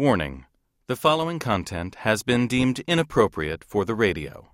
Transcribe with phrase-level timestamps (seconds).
[0.00, 0.46] Warning
[0.86, 4.50] The following content has been deemed inappropriate for the radio.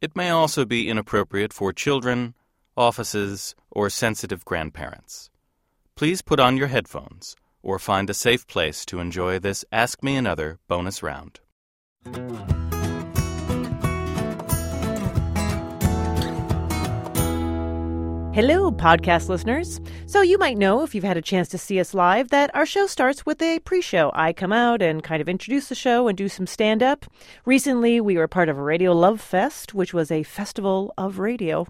[0.00, 2.34] It may also be inappropriate for children,
[2.76, 5.30] offices, or sensitive grandparents.
[5.96, 10.14] Please put on your headphones or find a safe place to enjoy this Ask Me
[10.14, 11.40] Another bonus round.
[18.34, 19.80] Hello, podcast listeners.
[20.06, 22.66] So, you might know if you've had a chance to see us live that our
[22.66, 24.10] show starts with a pre show.
[24.12, 27.06] I come out and kind of introduce the show and do some stand up.
[27.44, 31.68] Recently, we were part of Radio Love Fest, which was a festival of radio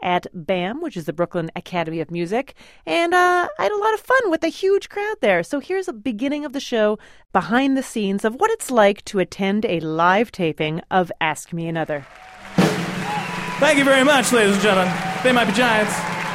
[0.00, 2.54] at BAM, which is the Brooklyn Academy of Music.
[2.86, 5.42] And uh, I had a lot of fun with a huge crowd there.
[5.42, 6.98] So, here's a beginning of the show
[7.34, 11.68] behind the scenes of what it's like to attend a live taping of Ask Me
[11.68, 12.06] Another.
[12.54, 15.05] Thank you very much, ladies and gentlemen.
[15.22, 15.94] They might be giants.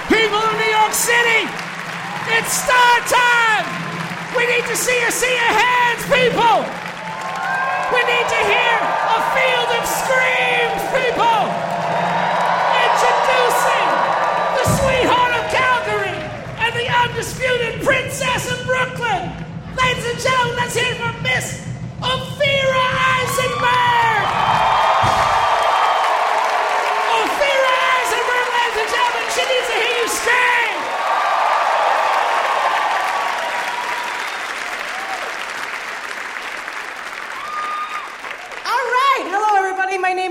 [0.10, 1.48] People of New York City,
[2.36, 3.64] it's star time!
[4.36, 6.68] We need to see you, see your hands, people!
[7.96, 8.81] We need to hear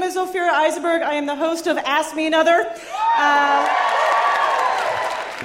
[0.00, 1.02] name is Ophira Eisenberg.
[1.02, 2.64] I am the host of Ask Me Another.
[3.18, 3.68] Uh,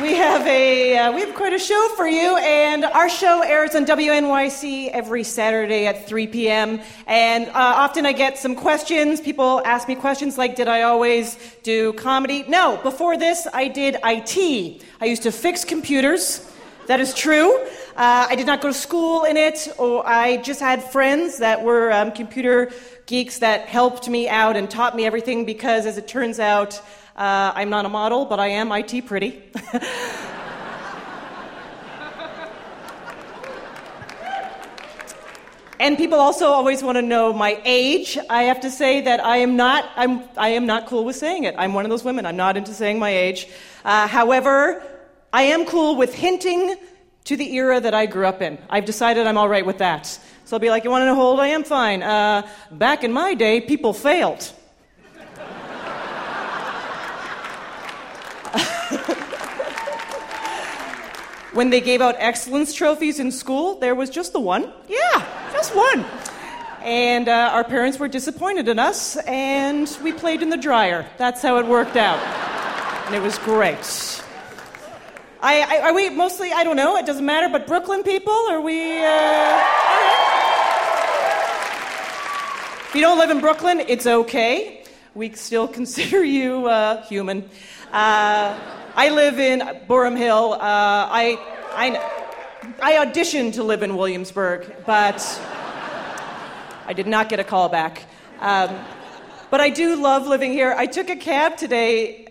[0.02, 3.76] we have a uh, we have quite a show for you, and our show airs
[3.76, 6.80] on WNYC every Saturday at 3 p.m.
[7.06, 9.20] And uh, often I get some questions.
[9.20, 12.80] People ask me questions like, "Did I always do comedy?" No.
[12.82, 14.84] Before this, I did IT.
[15.02, 16.50] I used to fix computers.
[16.88, 17.58] That is true.
[17.98, 21.64] Uh, I did not go to school in it, or I just had friends that
[21.64, 22.72] were um, computer
[23.06, 26.82] geeks that helped me out and taught me everything because, as it turns out,
[27.16, 29.44] uh, I'm not a model, but I am IT pretty.
[35.78, 38.18] And people also always want to know my age.
[38.30, 41.44] I have to say that I am not, I'm, I am not cool with saying
[41.44, 41.54] it.
[41.58, 42.26] I'm one of those women.
[42.26, 43.48] I'm not into saying my age.
[43.84, 44.82] Uh, however,
[45.34, 46.76] I am cool with hinting
[47.26, 48.58] to the era that I grew up in.
[48.70, 50.18] I've decided I'm all right with that.
[50.46, 51.64] So I'll be like, you want to know how old I am?
[51.64, 52.04] Fine.
[52.04, 54.44] Uh, back in my day, people failed.
[61.54, 64.72] when they gave out excellence trophies in school, there was just the one.
[64.88, 66.06] Yeah, just one.
[66.82, 71.08] And uh, our parents were disappointed in us, and we played in the dryer.
[71.18, 72.20] That's how it worked out.
[73.08, 74.22] And it was great.
[75.42, 78.34] I, I, are we mostly, I don't know, it doesn't matter, but Brooklyn people?
[78.50, 79.04] Are we.
[79.04, 79.85] Uh,
[82.96, 84.86] If you don't live in Brooklyn, it's okay.
[85.16, 87.42] We still consider you uh, human.
[87.92, 88.58] Uh,
[88.96, 90.54] I live in Boerum Hill.
[90.54, 91.38] Uh, I,
[91.74, 95.22] I, I auditioned to live in Williamsburg, but
[96.88, 98.04] I did not get a call back.
[98.40, 98.74] Um,
[99.52, 100.74] but I do love living here.
[100.78, 102.28] I took a cab today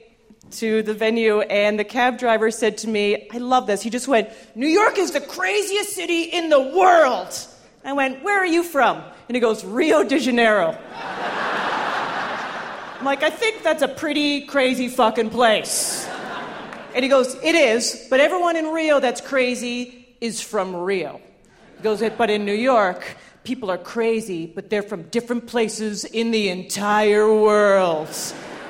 [0.53, 3.83] to the venue, and the cab driver said to me, I love this.
[3.83, 7.37] He just went, New York is the craziest city in the world.
[7.85, 9.03] I went, Where are you from?
[9.29, 10.77] And he goes, Rio de Janeiro.
[12.99, 16.09] I'm like, I think that's a pretty crazy fucking place.
[16.95, 21.21] And he goes, It is, but everyone in Rio that's crazy is from Rio.
[21.77, 26.31] He goes, But in New York, people are crazy, but they're from different places in
[26.31, 28.09] the entire world.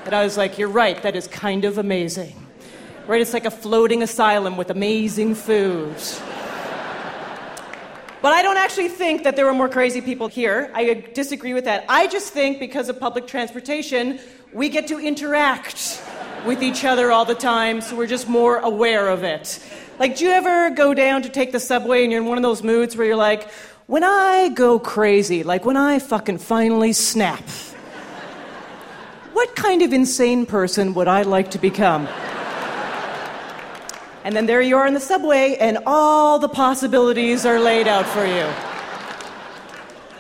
[0.04, 2.34] And I was like, You're right, that is kind of amazing.
[3.06, 3.20] Right?
[3.20, 5.94] It's like a floating asylum with amazing food.
[8.24, 10.70] But I don't actually think that there were more crazy people here.
[10.72, 11.84] I disagree with that.
[11.90, 14.18] I just think because of public transportation,
[14.54, 16.02] we get to interact
[16.46, 19.62] with each other all the time, so we're just more aware of it.
[19.98, 22.42] Like, do you ever go down to take the subway and you're in one of
[22.42, 23.50] those moods where you're like,
[23.88, 27.46] when I go crazy, like when I fucking finally snap,
[29.34, 32.08] what kind of insane person would I like to become?
[34.24, 38.06] And then there you are in the subway, and all the possibilities are laid out
[38.06, 38.48] for you.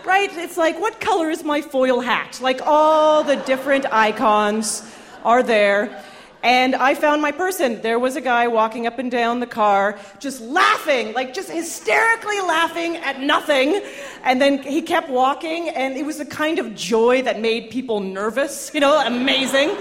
[0.06, 0.30] Right?
[0.36, 2.38] It's like, what color is my foil hat?
[2.42, 4.82] Like, all the different icons
[5.24, 6.04] are there.
[6.42, 7.80] And I found my person.
[7.80, 12.38] There was a guy walking up and down the car, just laughing, like just hysterically
[12.42, 13.80] laughing at nothing.
[14.24, 18.00] And then he kept walking, and it was a kind of joy that made people
[18.00, 19.74] nervous, you know, amazing.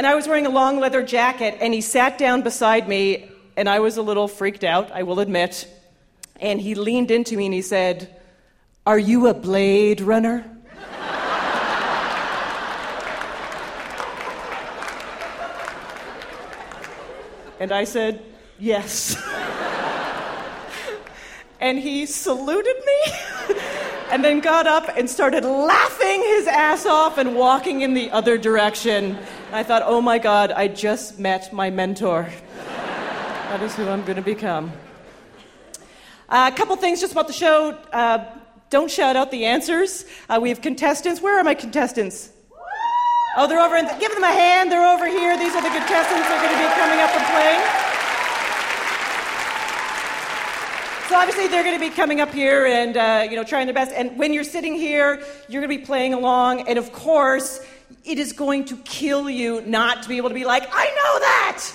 [0.00, 3.68] And I was wearing a long leather jacket, and he sat down beside me, and
[3.68, 5.68] I was a little freaked out, I will admit.
[6.36, 8.08] And he leaned into me and he said,
[8.86, 10.42] Are you a Blade Runner?
[17.60, 18.24] and I said,
[18.58, 19.22] Yes.
[21.60, 23.12] and he saluted me
[24.10, 28.38] and then got up and started laughing his ass off and walking in the other
[28.38, 29.18] direction.
[29.52, 32.28] I thought, oh my God, I just met my mentor.
[32.66, 34.70] that is who I'm going to become.
[36.28, 37.70] Uh, a couple things just about the show.
[37.92, 38.24] Uh,
[38.70, 40.04] don't shout out the answers.
[40.28, 41.20] Uh, we have contestants.
[41.20, 42.30] Where are my contestants?
[43.36, 43.74] Oh, they're over.
[43.74, 44.70] In the, give them a hand.
[44.70, 45.36] They're over here.
[45.36, 46.28] These are the contestants.
[46.28, 47.90] They're going to be coming up and playing.
[51.08, 53.74] So obviously they're going to be coming up here and uh, you know trying their
[53.74, 53.90] best.
[53.90, 56.68] And when you're sitting here, you're going to be playing along.
[56.68, 57.60] And of course,
[58.04, 61.18] it is going to kill you not to be able to be like, I know
[61.20, 61.66] that,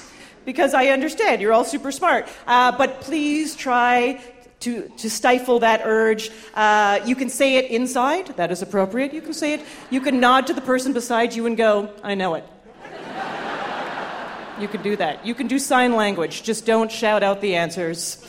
[0.46, 2.28] because I understand you're all super smart.
[2.48, 4.22] Uh, but please try
[4.62, 6.32] to, to stifle that urge.
[6.54, 9.14] Uh, you can say it inside, that is appropriate.
[9.14, 9.62] You can say it.
[9.90, 12.46] You can nod to the person beside you and go, I know it.
[14.60, 15.26] you can do that.
[15.26, 18.26] You can do sign language, just don't shout out the answers.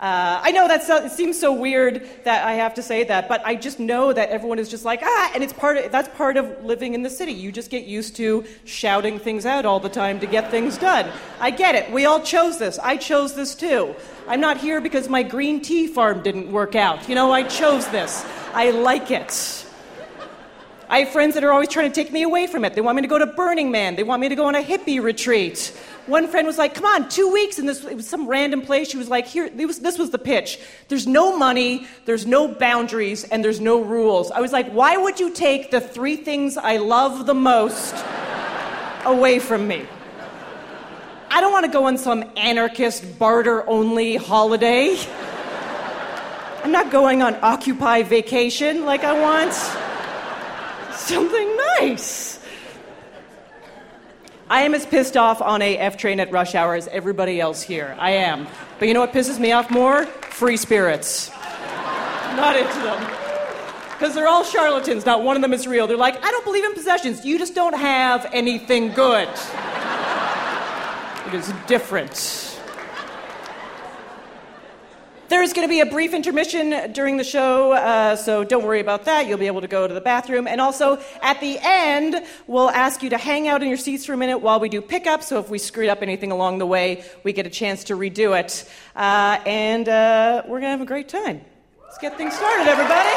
[0.00, 3.28] Uh, I know that so, it seems so weird that I have to say that,
[3.28, 6.08] but I just know that everyone is just like ah, and it's part of that's
[6.16, 7.32] part of living in the city.
[7.32, 11.10] You just get used to shouting things out all the time to get things done.
[11.40, 11.90] I get it.
[11.90, 12.78] We all chose this.
[12.78, 13.96] I chose this too.
[14.28, 17.08] I'm not here because my green tea farm didn't work out.
[17.08, 18.24] You know, I chose this.
[18.54, 19.64] I like it.
[20.90, 22.74] I have friends that are always trying to take me away from it.
[22.74, 23.96] They want me to go to Burning Man.
[23.96, 25.78] They want me to go on a hippie retreat.
[26.08, 27.84] One friend was like, "Come on, two weeks in this.
[27.84, 30.58] It was some random place." She was like, "Here, was, this was the pitch.
[30.88, 35.20] There's no money, there's no boundaries, and there's no rules." I was like, "Why would
[35.20, 37.94] you take the three things I love the most
[39.04, 39.86] away from me?"
[41.30, 44.96] I don't want to go on some anarchist barter only holiday.
[46.64, 49.52] I'm not going on occupy vacation like I want
[50.94, 52.27] something nice.
[54.50, 57.60] I am as pissed off on a F train at rush hour as everybody else
[57.60, 57.94] here.
[57.98, 58.46] I am.
[58.78, 60.06] But you know what pisses me off more?
[60.06, 61.30] Free spirits.
[62.34, 62.98] Not into them.
[63.90, 65.86] Because they're all charlatans, not one of them is real.
[65.86, 67.26] They're like, I don't believe in possessions.
[67.26, 69.28] You just don't have anything good.
[71.26, 72.47] it is different.
[75.28, 78.80] There is going to be a brief intermission during the show, uh, so don't worry
[78.80, 79.26] about that.
[79.26, 80.46] You'll be able to go to the bathroom.
[80.46, 84.14] And also, at the end, we'll ask you to hang out in your seats for
[84.14, 85.22] a minute while we do pickup.
[85.22, 88.40] So if we screwed up anything along the way, we get a chance to redo
[88.40, 88.66] it.
[88.96, 91.42] Uh, and uh, we're going to have a great time.
[91.82, 93.10] Let's get things started, everybody.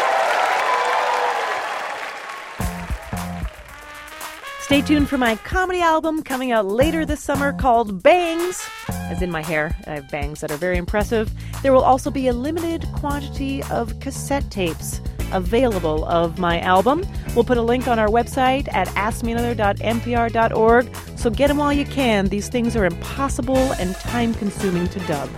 [4.63, 8.61] Stay tuned for my comedy album coming out later this summer called Bangs.
[9.11, 11.29] As in my hair, I have bangs that are very impressive.
[11.61, 15.01] There will also be a limited quantity of cassette tapes
[15.33, 17.05] available of my album.
[17.35, 20.95] We'll put a link on our website at askmeanother.npr.org.
[21.17, 22.29] So get them while you can.
[22.29, 25.29] These things are impossible and time consuming to dub.